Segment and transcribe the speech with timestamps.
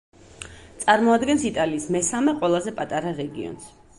[0.83, 3.71] წარმოადგენს იტალიის მესამე ყველაზე პატარა რეგიონს.